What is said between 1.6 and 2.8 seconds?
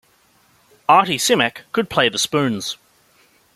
could play the spoons.